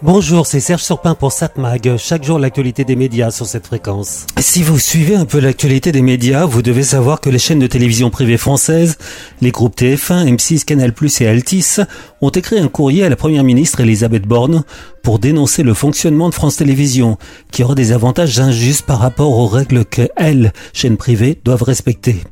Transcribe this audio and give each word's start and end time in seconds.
Bonjour, 0.00 0.46
c'est 0.46 0.60
Serge 0.60 0.84
Surpin 0.84 1.16
pour 1.16 1.32
SatMag. 1.32 1.96
Chaque 1.96 2.22
jour, 2.22 2.38
l'actualité 2.38 2.84
des 2.84 2.94
médias 2.94 3.32
sur 3.32 3.46
cette 3.46 3.66
fréquence. 3.66 4.28
Si 4.38 4.62
vous 4.62 4.78
suivez 4.78 5.16
un 5.16 5.24
peu 5.24 5.40
l'actualité 5.40 5.90
des 5.90 6.02
médias, 6.02 6.46
vous 6.46 6.62
devez 6.62 6.84
savoir 6.84 7.20
que 7.20 7.28
les 7.30 7.40
chaînes 7.40 7.58
de 7.58 7.66
télévision 7.66 8.08
privées 8.08 8.36
françaises, 8.36 8.96
les 9.40 9.50
groupes 9.50 9.76
TF1, 9.76 10.36
M6, 10.36 10.64
Canal+, 10.64 10.92
et 11.20 11.26
Altis 11.26 11.78
ont 12.20 12.28
écrit 12.28 12.60
un 12.60 12.68
courrier 12.68 13.02
à 13.02 13.08
la 13.08 13.16
première 13.16 13.42
ministre 13.42 13.80
Elisabeth 13.80 14.22
Borne 14.22 14.62
pour 15.02 15.18
dénoncer 15.18 15.64
le 15.64 15.74
fonctionnement 15.74 16.28
de 16.28 16.34
France 16.34 16.58
Télévisions, 16.58 17.18
qui 17.50 17.64
aura 17.64 17.74
des 17.74 17.90
avantages 17.90 18.38
injustes 18.38 18.86
par 18.86 19.00
rapport 19.00 19.36
aux 19.36 19.48
règles 19.48 19.84
que 19.84 20.08
elles, 20.14 20.52
chaînes 20.72 20.96
privées, 20.96 21.40
doivent 21.44 21.64
respecter. 21.64 22.22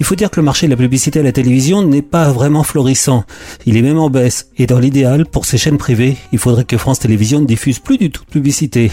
Il 0.00 0.06
faut 0.06 0.14
dire 0.14 0.30
que 0.30 0.40
le 0.40 0.44
marché 0.44 0.66
de 0.66 0.70
la 0.70 0.78
publicité 0.78 1.20
à 1.20 1.22
la 1.22 1.30
télévision 1.30 1.82
n'est 1.82 2.00
pas 2.00 2.32
vraiment 2.32 2.62
florissant. 2.62 3.24
Il 3.66 3.76
est 3.76 3.82
même 3.82 3.98
en 3.98 4.08
baisse. 4.08 4.48
Et 4.56 4.66
dans 4.66 4.78
l'idéal, 4.78 5.26
pour 5.26 5.44
ces 5.44 5.58
chaînes 5.58 5.76
privées, 5.76 6.16
il 6.32 6.38
faudrait 6.38 6.64
que 6.64 6.78
France 6.78 7.00
Télévisions 7.00 7.40
ne 7.40 7.44
diffuse 7.44 7.78
plus 7.78 7.98
du 7.98 8.10
tout 8.10 8.24
de 8.24 8.30
publicité. 8.30 8.90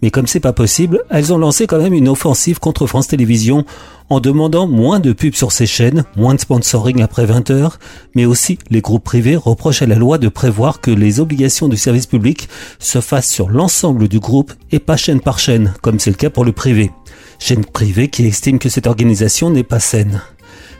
Mais 0.00 0.10
comme 0.10 0.26
c'est 0.26 0.40
pas 0.40 0.54
possible, 0.54 1.02
elles 1.10 1.30
ont 1.34 1.38
lancé 1.38 1.66
quand 1.66 1.78
même 1.78 1.92
une 1.92 2.08
offensive 2.08 2.58
contre 2.58 2.86
France 2.86 3.06
Télévisions 3.06 3.66
en 4.08 4.20
demandant 4.20 4.66
moins 4.66 5.00
de 5.00 5.12
pubs 5.12 5.34
sur 5.34 5.52
ces 5.52 5.66
chaînes, 5.66 6.04
moins 6.16 6.34
de 6.34 6.40
sponsoring 6.40 7.02
après 7.02 7.26
20 7.26 7.50
heures, 7.50 7.78
mais 8.14 8.24
aussi 8.24 8.58
les 8.70 8.80
groupes 8.80 9.04
privés 9.04 9.36
reprochent 9.36 9.82
à 9.82 9.86
la 9.86 9.96
loi 9.96 10.18
de 10.18 10.28
prévoir 10.28 10.80
que 10.80 10.90
les 10.90 11.20
obligations 11.20 11.68
du 11.68 11.76
service 11.76 12.06
public 12.06 12.48
se 12.78 13.00
fassent 13.00 13.30
sur 13.30 13.48
l'ensemble 13.48 14.08
du 14.08 14.18
groupe 14.18 14.52
et 14.70 14.78
pas 14.78 14.96
chaîne 14.96 15.20
par 15.20 15.38
chaîne, 15.38 15.74
comme 15.82 15.98
c'est 15.98 16.10
le 16.10 16.16
cas 16.16 16.30
pour 16.30 16.44
le 16.44 16.52
privé. 16.52 16.90
Chaîne 17.38 17.64
privée 17.64 18.08
qui 18.08 18.26
estime 18.26 18.58
que 18.58 18.68
cette 18.68 18.86
organisation 18.86 19.50
n'est 19.50 19.62
pas 19.62 19.80
saine. 19.80 20.22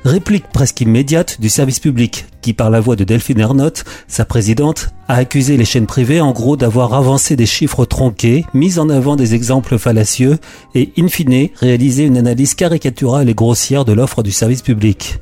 Réplique 0.06 0.46
presque 0.52 0.83
immédiate 0.83 1.41
du 1.41 1.48
service 1.48 1.80
public, 1.80 2.27
qui 2.41 2.52
par 2.52 2.70
la 2.70 2.78
voix 2.78 2.95
de 2.95 3.02
Delphine 3.02 3.41
Ernotte, 3.41 3.84
sa 4.06 4.24
présidente, 4.24 4.91
a 5.09 5.16
accusé 5.16 5.56
les 5.56 5.65
chaînes 5.65 5.88
privées 5.88 6.20
en 6.20 6.30
gros 6.30 6.56
d'avoir 6.56 6.95
avancé 6.95 7.34
des 7.34 7.45
chiffres 7.45 7.84
tronqués, 7.84 8.45
mis 8.55 8.79
en 8.79 8.88
avant 8.88 9.16
des 9.16 9.34
exemples 9.34 9.79
fallacieux 9.79 10.38
et 10.77 10.93
in 10.96 11.09
fine 11.09 11.49
réalisé 11.57 12.04
une 12.04 12.18
analyse 12.18 12.54
caricaturale 12.54 13.29
et 13.29 13.34
grossière 13.34 13.84
de 13.84 13.93
l'offre 13.93 14.23
du 14.23 14.30
service 14.30 14.62
public. 14.62 15.18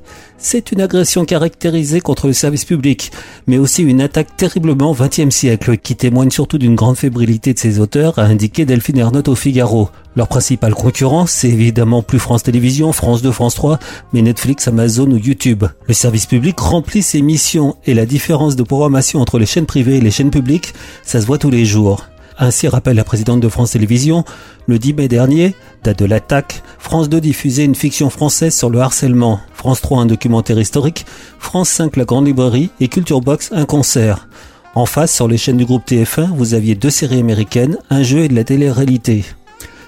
C'est 0.46 0.72
une 0.72 0.82
agression 0.82 1.24
caractérisée 1.24 2.02
contre 2.02 2.26
le 2.26 2.34
service 2.34 2.66
public, 2.66 3.10
mais 3.46 3.56
aussi 3.56 3.82
une 3.82 4.02
attaque 4.02 4.36
terriblement 4.36 4.92
20e 4.92 5.30
siècle, 5.30 5.78
qui 5.78 5.96
témoigne 5.96 6.30
surtout 6.30 6.58
d'une 6.58 6.74
grande 6.74 6.98
fébrilité 6.98 7.54
de 7.54 7.58
ses 7.58 7.80
auteurs, 7.80 8.18
a 8.18 8.24
indiqué 8.24 8.66
Delphine 8.66 8.98
Ernotte 8.98 9.28
au 9.28 9.36
Figaro. 9.36 9.88
Leur 10.16 10.28
principal 10.28 10.74
concurrent, 10.74 11.24
c'est 11.24 11.48
évidemment 11.48 12.02
plus 12.02 12.18
France 12.18 12.42
Télévisions, 12.42 12.92
France 12.92 13.22
2, 13.22 13.32
France 13.32 13.54
3, 13.54 13.78
mais 14.12 14.20
Netflix, 14.20 14.68
Amazon 14.68 15.10
ou 15.10 15.16
YouTube. 15.16 15.64
Le 15.88 15.94
service 15.94 16.26
public 16.26 16.60
remplit 16.60 17.02
ses 17.02 17.22
missions 17.22 17.76
et 17.86 17.94
la 17.94 18.04
différence 18.04 18.54
de 18.54 18.64
programmation 18.64 19.22
entre 19.22 19.38
les 19.38 19.46
chaînes 19.46 19.64
privées 19.64 19.96
et 19.96 20.02
les 20.02 20.10
chaînes 20.10 20.30
publiques, 20.30 20.74
ça 21.04 21.22
se 21.22 21.26
voit 21.26 21.38
tous 21.38 21.50
les 21.50 21.64
jours. 21.64 22.04
Ainsi 22.38 22.68
rappelle 22.68 22.96
la 22.96 23.04
présidente 23.04 23.40
de 23.40 23.48
France 23.48 23.70
Télévisions, 23.70 24.24
le 24.66 24.78
10 24.78 24.92
mai 24.94 25.08
dernier, 25.08 25.54
date 25.84 26.00
de 26.00 26.04
l'attaque, 26.04 26.62
France 26.78 27.08
2 27.08 27.20
diffusait 27.20 27.64
une 27.64 27.74
fiction 27.74 28.10
française 28.10 28.54
sur 28.54 28.70
le 28.70 28.80
harcèlement, 28.80 29.40
France 29.64 29.80
3 29.80 30.02
un 30.02 30.04
documentaire 30.04 30.60
historique, 30.60 31.06
France 31.38 31.70
5 31.70 31.96
la 31.96 32.04
grande 32.04 32.26
librairie 32.26 32.68
et 32.80 32.88
Culture 32.88 33.22
Box 33.22 33.48
un 33.50 33.64
concert. 33.64 34.28
En 34.74 34.84
face, 34.84 35.10
sur 35.10 35.26
les 35.26 35.38
chaînes 35.38 35.56
du 35.56 35.64
groupe 35.64 35.88
TF1, 35.88 36.36
vous 36.36 36.52
aviez 36.52 36.74
deux 36.74 36.90
séries 36.90 37.20
américaines, 37.20 37.78
un 37.88 38.02
jeu 38.02 38.24
et 38.24 38.28
de 38.28 38.34
la 38.34 38.44
télé-réalité. 38.44 39.24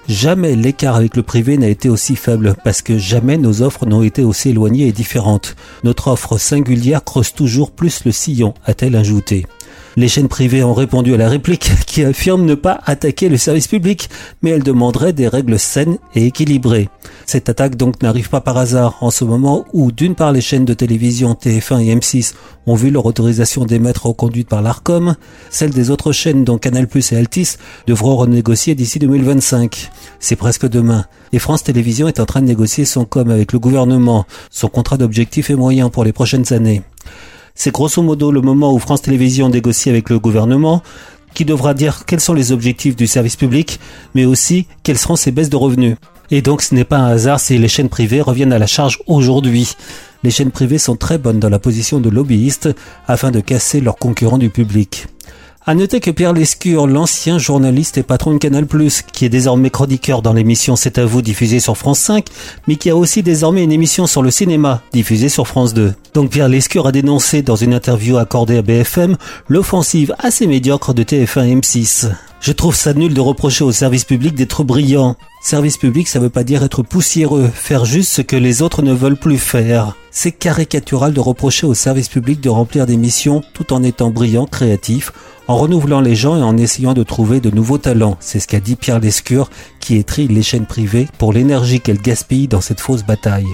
Jamais 0.08 0.56
l'écart 0.56 0.96
avec 0.96 1.14
le 1.14 1.22
privé 1.22 1.58
n'a 1.58 1.68
été 1.68 1.90
aussi 1.90 2.16
faible 2.16 2.54
parce 2.64 2.80
que 2.80 2.96
jamais 2.96 3.36
nos 3.36 3.60
offres 3.60 3.84
n'ont 3.84 4.02
été 4.02 4.24
aussi 4.24 4.48
éloignées 4.48 4.86
et 4.86 4.92
différentes. 4.92 5.56
Notre 5.84 6.08
offre 6.08 6.38
singulière 6.38 7.04
creuse 7.04 7.34
toujours 7.34 7.70
plus 7.70 8.06
le 8.06 8.12
sillon, 8.12 8.54
a-t-elle 8.64 8.96
ajouté. 8.96 9.44
Les 9.98 10.08
chaînes 10.08 10.28
privées 10.28 10.62
ont 10.62 10.74
répondu 10.74 11.14
à 11.14 11.16
la 11.16 11.30
réplique 11.30 11.70
qui 11.86 12.04
affirme 12.04 12.44
ne 12.44 12.54
pas 12.54 12.80
attaquer 12.84 13.30
le 13.30 13.38
service 13.38 13.66
public, 13.66 14.10
mais 14.42 14.50
elles 14.50 14.62
demanderaient 14.62 15.14
des 15.14 15.26
règles 15.26 15.58
saines 15.58 15.96
et 16.14 16.26
équilibrées. 16.26 16.90
Cette 17.24 17.48
attaque 17.48 17.76
donc 17.76 18.02
n'arrive 18.02 18.28
pas 18.28 18.42
par 18.42 18.58
hasard 18.58 18.98
en 19.00 19.10
ce 19.10 19.24
moment 19.24 19.64
où 19.72 19.90
d'une 19.92 20.14
part 20.14 20.32
les 20.32 20.42
chaînes 20.42 20.66
de 20.66 20.74
télévision 20.74 21.32
TF1 21.32 21.80
et 21.80 21.96
M6 21.96 22.34
ont 22.66 22.74
vu 22.74 22.90
leur 22.90 23.06
autorisation 23.06 23.64
d'émettre 23.64 24.04
reconduite 24.04 24.50
par 24.50 24.60
l'ARCOM, 24.60 25.16
celles 25.48 25.70
des 25.70 25.90
autres 25.90 26.12
chaînes 26.12 26.44
dont 26.44 26.58
Canal+ 26.58 26.86
et 26.94 27.16
Altis 27.16 27.56
devront 27.86 28.16
renégocier 28.16 28.74
d'ici 28.74 28.98
2025. 28.98 29.90
C'est 30.20 30.36
presque 30.36 30.68
demain. 30.68 31.06
Et 31.32 31.38
France 31.38 31.64
Télévisions 31.64 32.06
est 32.06 32.20
en 32.20 32.26
train 32.26 32.42
de 32.42 32.46
négocier 32.46 32.84
son 32.84 33.06
com 33.06 33.30
avec 33.30 33.54
le 33.54 33.58
gouvernement, 33.58 34.26
son 34.50 34.68
contrat 34.68 34.98
d'objectifs 34.98 35.48
et 35.48 35.54
moyens 35.54 35.90
pour 35.90 36.04
les 36.04 36.12
prochaines 36.12 36.52
années. 36.52 36.82
C'est 37.58 37.72
grosso 37.72 38.02
modo 38.02 38.30
le 38.30 38.42
moment 38.42 38.72
où 38.74 38.78
France 38.78 39.00
Télévisions 39.00 39.48
négocie 39.48 39.88
avec 39.88 40.10
le 40.10 40.18
gouvernement, 40.18 40.82
qui 41.34 41.46
devra 41.46 41.72
dire 41.72 42.04
quels 42.06 42.20
sont 42.20 42.34
les 42.34 42.52
objectifs 42.52 42.96
du 42.96 43.06
service 43.06 43.34
public, 43.34 43.80
mais 44.14 44.26
aussi 44.26 44.66
quelles 44.82 44.98
seront 44.98 45.16
ses 45.16 45.32
baisses 45.32 45.48
de 45.48 45.56
revenus. 45.56 45.96
Et 46.30 46.42
donc 46.42 46.60
ce 46.60 46.74
n'est 46.74 46.84
pas 46.84 46.98
un 46.98 47.08
hasard 47.08 47.40
si 47.40 47.56
les 47.56 47.68
chaînes 47.68 47.88
privées 47.88 48.20
reviennent 48.20 48.52
à 48.52 48.58
la 48.58 48.66
charge 48.66 48.98
aujourd'hui. 49.06 49.72
Les 50.22 50.30
chaînes 50.30 50.50
privées 50.50 50.78
sont 50.78 50.96
très 50.96 51.16
bonnes 51.16 51.40
dans 51.40 51.48
la 51.48 51.58
position 51.58 51.98
de 51.98 52.10
lobbyistes 52.10 52.68
afin 53.08 53.30
de 53.30 53.40
casser 53.40 53.80
leurs 53.80 53.96
concurrents 53.96 54.38
du 54.38 54.50
public. 54.50 55.06
À 55.68 55.74
noter 55.74 55.98
que 55.98 56.12
Pierre 56.12 56.32
Lescure, 56.32 56.86
l'ancien 56.86 57.38
journaliste 57.38 57.98
et 57.98 58.04
patron 58.04 58.34
de 58.34 58.38
Canal+, 58.38 58.68
qui 59.12 59.24
est 59.24 59.28
désormais 59.28 59.70
chroniqueur 59.70 60.22
dans 60.22 60.32
l'émission 60.32 60.76
C'est 60.76 60.96
à 60.96 61.04
vous 61.04 61.22
diffusée 61.22 61.58
sur 61.58 61.76
France 61.76 61.98
5, 61.98 62.24
mais 62.68 62.76
qui 62.76 62.88
a 62.88 62.94
aussi 62.94 63.24
désormais 63.24 63.64
une 63.64 63.72
émission 63.72 64.06
sur 64.06 64.22
le 64.22 64.30
cinéma 64.30 64.80
diffusée 64.92 65.28
sur 65.28 65.48
France 65.48 65.74
2. 65.74 65.92
Donc 66.14 66.30
Pierre 66.30 66.48
Lescure 66.48 66.86
a 66.86 66.92
dénoncé 66.92 67.42
dans 67.42 67.56
une 67.56 67.74
interview 67.74 68.16
accordée 68.16 68.58
à 68.58 68.62
BFM 68.62 69.16
l'offensive 69.48 70.14
assez 70.20 70.46
médiocre 70.46 70.94
de 70.94 71.02
TF1 71.02 71.48
et 71.48 71.56
M6. 71.56 72.12
Je 72.40 72.52
trouve 72.52 72.76
ça 72.76 72.94
nul 72.94 73.12
de 73.12 73.20
reprocher 73.20 73.64
au 73.64 73.72
service 73.72 74.04
public 74.04 74.36
d'être 74.36 74.62
brillant. 74.62 75.16
Service 75.42 75.78
public, 75.78 76.06
ça 76.06 76.20
veut 76.20 76.30
pas 76.30 76.44
dire 76.44 76.62
être 76.62 76.84
poussiéreux, 76.84 77.50
faire 77.52 77.84
juste 77.84 78.12
ce 78.12 78.22
que 78.22 78.36
les 78.36 78.62
autres 78.62 78.82
ne 78.82 78.92
veulent 78.92 79.16
plus 79.16 79.38
faire. 79.38 79.96
C'est 80.18 80.32
caricatural 80.32 81.12
de 81.12 81.20
reprocher 81.20 81.66
au 81.66 81.74
service 81.74 82.08
public 82.08 82.40
de 82.40 82.48
remplir 82.48 82.86
des 82.86 82.96
missions 82.96 83.42
tout 83.52 83.74
en 83.74 83.82
étant 83.82 84.10
brillant, 84.10 84.46
créatif, 84.46 85.12
en 85.46 85.58
renouvelant 85.58 86.00
les 86.00 86.16
gens 86.16 86.38
et 86.38 86.42
en 86.42 86.56
essayant 86.56 86.94
de 86.94 87.02
trouver 87.02 87.38
de 87.40 87.50
nouveaux 87.50 87.76
talents. 87.76 88.16
C'est 88.18 88.40
ce 88.40 88.48
qu'a 88.48 88.60
dit 88.60 88.76
Pierre 88.76 88.98
Lescure, 88.98 89.50
qui 89.78 89.96
étrit 89.96 90.26
les 90.26 90.42
chaînes 90.42 90.64
privées 90.64 91.06
pour 91.18 91.34
l'énergie 91.34 91.82
qu'elle 91.82 92.00
gaspille 92.00 92.48
dans 92.48 92.62
cette 92.62 92.80
fausse 92.80 93.04
bataille. 93.04 93.44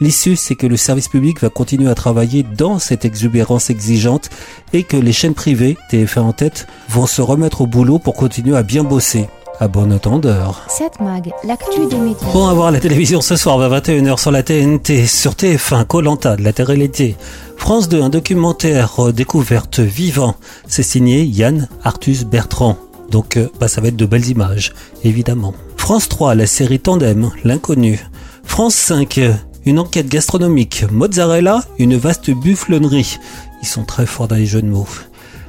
L'issue, 0.00 0.36
c'est 0.36 0.54
que 0.54 0.68
le 0.68 0.76
service 0.76 1.08
public 1.08 1.40
va 1.40 1.48
continuer 1.48 1.90
à 1.90 1.96
travailler 1.96 2.44
dans 2.44 2.78
cette 2.78 3.04
exubérance 3.04 3.68
exigeante 3.68 4.30
et 4.72 4.84
que 4.84 4.96
les 4.96 5.12
chaînes 5.12 5.34
privées, 5.34 5.76
TF1 5.90 6.20
en 6.20 6.32
tête, 6.32 6.68
vont 6.90 7.06
se 7.06 7.22
remettre 7.22 7.62
au 7.62 7.66
boulot 7.66 7.98
pour 7.98 8.14
continuer 8.14 8.56
à 8.56 8.62
bien 8.62 8.84
bosser. 8.84 9.26
À 9.62 9.68
bon 9.68 9.92
entendeur. 9.92 10.64
7 10.66 10.98
Mag, 11.00 11.30
l'actu 11.44 11.86
des 11.86 11.96
médias. 11.96 12.32
Bon 12.32 12.48
à 12.48 12.52
voir 12.52 12.72
la 12.72 12.80
télévision 12.80 13.20
ce 13.20 13.36
soir 13.36 13.60
à 13.60 13.68
21h 13.68 14.18
sur 14.18 14.32
la 14.32 14.42
TNT, 14.42 15.06
sur 15.06 15.34
TF1, 15.34 15.84
Colanta, 15.84 16.34
de 16.34 16.42
la 16.42 16.52
Terre-Réalité. 16.52 17.14
France 17.56 17.88
2, 17.88 18.02
un 18.02 18.08
documentaire 18.08 18.98
euh, 18.98 19.12
découverte 19.12 19.78
vivant. 19.78 20.34
C'est 20.66 20.82
signé 20.82 21.22
Yann 21.22 21.68
Arthus 21.84 22.24
Bertrand. 22.24 22.76
Donc 23.08 23.36
euh, 23.36 23.52
bah, 23.60 23.68
ça 23.68 23.80
va 23.80 23.86
être 23.86 23.96
de 23.96 24.04
belles 24.04 24.28
images, 24.28 24.72
évidemment. 25.04 25.54
France 25.76 26.08
3, 26.08 26.34
la 26.34 26.48
série 26.48 26.80
Tandem, 26.80 27.30
l'inconnu. 27.44 28.00
France 28.42 28.74
5, 28.74 29.20
une 29.64 29.78
enquête 29.78 30.08
gastronomique. 30.08 30.86
Mozzarella, 30.90 31.62
une 31.78 31.96
vaste 31.96 32.32
bufflenerie. 32.32 33.16
Ils 33.62 33.68
sont 33.68 33.84
très 33.84 34.06
forts 34.06 34.26
dans 34.26 34.34
les 34.34 34.46
jeux 34.46 34.62
de 34.62 34.66
mots. 34.66 34.88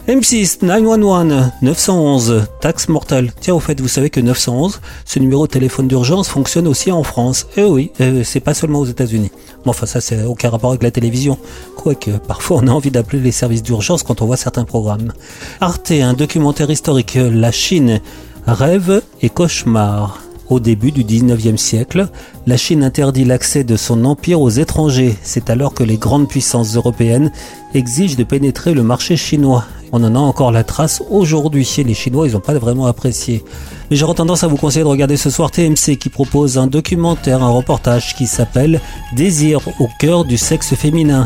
M6 0.07 0.65
911 0.65 1.51
911 1.61 2.47
taxe 2.59 2.89
mortelle. 2.89 3.31
Tiens 3.39 3.53
au 3.53 3.61
fait 3.61 3.79
vous 3.79 3.87
savez 3.87 4.09
que 4.09 4.19
911 4.19 4.81
ce 5.05 5.19
numéro 5.19 5.47
de 5.47 5.51
téléphone 5.51 5.87
d'urgence 5.87 6.27
fonctionne 6.27 6.67
aussi 6.67 6.91
en 6.91 7.03
France. 7.03 7.47
Eh 7.55 7.63
oui, 7.63 7.89
euh, 8.01 8.21
c'est 8.25 8.41
pas 8.41 8.53
seulement 8.53 8.79
aux 8.79 8.85
États-Unis. 8.85 9.31
Bon 9.63 9.69
enfin 9.69 9.85
ça 9.85 10.01
c'est 10.01 10.23
aucun 10.23 10.49
rapport 10.49 10.71
avec 10.71 10.83
la 10.83 10.91
télévision. 10.91 11.37
Quoique 11.77 12.11
parfois 12.11 12.57
on 12.61 12.67
a 12.67 12.71
envie 12.71 12.91
d'appeler 12.91 13.21
les 13.21 13.31
services 13.31 13.63
d'urgence 13.63 14.03
quand 14.03 14.21
on 14.21 14.25
voit 14.25 14.35
certains 14.35 14.65
programmes. 14.65 15.13
Arte 15.61 15.91
un 15.91 16.13
documentaire 16.13 16.69
historique 16.69 17.17
La 17.17 17.53
Chine 17.53 18.01
rêve 18.45 19.01
et 19.21 19.29
cauchemar. 19.29 20.22
Au 20.53 20.59
début 20.59 20.91
du 20.91 21.03
19e 21.03 21.57
siècle, 21.57 22.09
la 22.45 22.57
Chine 22.57 22.83
interdit 22.83 23.25
l'accès 23.25 23.63
de 23.63 23.75
son 23.75 24.05
empire 24.05 24.39
aux 24.39 24.51
étrangers. 24.51 25.17
C'est 25.23 25.49
alors 25.49 25.73
que 25.73 25.83
les 25.83 25.97
grandes 25.97 26.29
puissances 26.29 26.75
européennes 26.75 27.31
exigent 27.73 28.15
de 28.15 28.23
pénétrer 28.23 28.75
le 28.75 28.83
marché 28.83 29.17
chinois. 29.17 29.65
On 29.91 30.03
en 30.03 30.13
a 30.13 30.19
encore 30.19 30.51
la 30.51 30.63
trace 30.63 31.01
aujourd'hui. 31.09 31.67
Les 31.83 31.95
Chinois, 31.95 32.27
ils 32.27 32.33
n'ont 32.33 32.39
pas 32.39 32.53
vraiment 32.53 32.85
apprécié. 32.85 33.43
Mais 33.89 33.95
j'aurais 33.95 34.13
tendance 34.13 34.43
à 34.43 34.47
vous 34.47 34.57
conseiller 34.57 34.83
de 34.83 34.89
regarder 34.89 35.17
ce 35.17 35.31
soir 35.31 35.49
TMC 35.49 35.97
qui 35.97 36.09
propose 36.09 36.59
un 36.59 36.67
documentaire, 36.67 37.41
un 37.41 37.49
reportage 37.49 38.13
qui 38.15 38.27
s'appelle 38.27 38.79
Désir 39.15 39.59
au 39.79 39.89
cœur 39.97 40.23
du 40.23 40.37
sexe 40.37 40.75
féminin. 40.75 41.25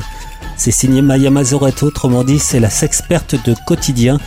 C'est 0.56 0.71
signé 0.71 1.01
Maya 1.01 1.31
Mazorette, 1.31 1.83
autrement 1.83 2.24
dit, 2.24 2.39
c'est 2.39 2.62
la 2.62 2.69
sexperte 2.69 3.35
de 3.45 3.53
quotidien 3.68 4.19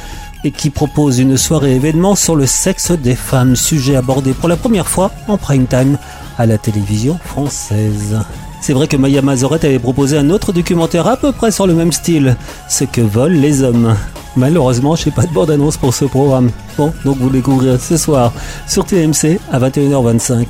et 0.45 0.51
qui 0.51 0.71
propose 0.71 1.19
une 1.19 1.37
soirée 1.37 1.75
événement 1.75 2.15
sur 2.15 2.37
le 2.37 2.47
sexe 2.47 2.93
des 2.93 3.15
femmes, 3.15 3.57
sujet 3.57 3.97
abordé 3.97 4.33
pour 4.33 4.49
la 4.49 4.57
première 4.57 4.89
fois 4.89 5.11
en 5.29 5.37
prime 5.37 5.67
time 5.67 5.99
à 6.39 6.47
la 6.47 6.59
télévision 6.59 7.19
française. 7.25 8.19
C'est 8.61 8.75
vrai 8.75 8.89
que 8.89 8.97
Maya 8.97 9.23
Mazorette 9.23 9.65
avait 9.65 9.79
proposé 9.79 10.19
un 10.19 10.31
autre 10.31 10.53
documentaire 10.53 11.07
à 11.07 11.17
peu 11.17 11.33
près 11.33 11.51
sur 11.51 11.67
le 11.67 11.75
même 11.75 11.93
style, 11.93 12.37
ce 12.69 12.85
que 12.85 13.01
volent 13.01 13.41
les 13.41 13.63
hommes. 13.63 13.97
Malheureusement, 14.37 14.97
je 14.97 15.07
n'ai 15.07 15.15
pas 15.15 15.25
de 15.25 15.33
bande-annonce 15.33 15.77
pour 15.77 15.95
ce 15.95 16.05
programme. 16.05 16.51
Bon, 16.77 16.93
donc 17.05 17.17
vous 17.19 17.31
découvrirez 17.31 17.79
ce 17.79 17.97
soir 17.97 18.33
sur 18.67 18.85
TMC 18.85 19.41
à 19.51 19.59
21h25. 19.59 20.47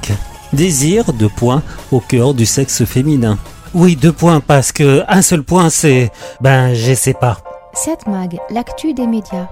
Désir, 0.52 1.12
de 1.12 1.28
points, 1.28 1.62
au 1.92 2.00
cœur 2.00 2.34
du 2.34 2.46
sexe 2.46 2.84
féminin. 2.84 3.38
Oui, 3.72 3.94
deux 3.94 4.12
points, 4.12 4.40
parce 4.40 4.72
que 4.72 5.04
un 5.08 5.22
seul 5.22 5.44
point, 5.44 5.70
c'est... 5.70 6.10
Ben, 6.40 6.74
je 6.74 6.92
sais 6.92 7.14
pas. 7.14 7.38
Cette 7.72 8.08
Mag, 8.08 8.36
l'actu 8.50 8.92
des 8.92 9.06
médias. 9.06 9.46